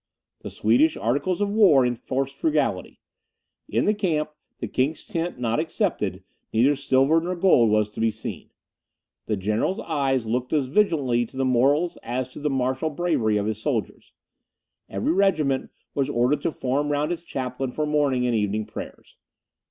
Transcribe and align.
The 0.39 0.49
Swedish 0.49 0.97
articles 0.97 1.41
of 1.41 1.49
war 1.51 1.85
enforced 1.85 2.33
frugality. 2.35 2.99
In 3.69 3.85
the 3.85 3.93
camp, 3.93 4.31
the 4.57 4.67
King's 4.67 5.05
tent 5.05 5.37
not 5.37 5.59
excepted, 5.59 6.23
neither 6.51 6.75
silver 6.75 7.21
nor 7.21 7.35
gold 7.35 7.69
was 7.69 7.87
to 7.91 7.99
be 7.99 8.09
seen. 8.09 8.49
The 9.27 9.37
general's 9.37 9.79
eye 9.79 10.15
looked 10.17 10.53
as 10.53 10.65
vigilantly 10.69 11.27
to 11.27 11.37
the 11.37 11.45
morals 11.45 11.99
as 12.01 12.27
to 12.29 12.39
the 12.39 12.49
martial 12.49 12.89
bravery 12.89 13.37
of 13.37 13.45
his 13.45 13.61
soldiers; 13.61 14.11
every 14.89 15.11
regiment 15.13 15.69
was 15.93 16.09
ordered 16.09 16.41
to 16.41 16.51
form 16.51 16.91
round 16.91 17.11
its 17.11 17.21
chaplain 17.21 17.71
for 17.71 17.85
morning 17.85 18.25
and 18.25 18.33
evening 18.35 18.65
prayers. 18.65 19.17